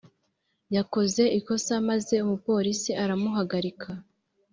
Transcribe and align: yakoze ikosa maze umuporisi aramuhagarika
yakoze 0.75 1.23
ikosa 1.39 1.73
maze 1.89 2.15
umuporisi 2.25 2.91
aramuhagarika 3.03 3.89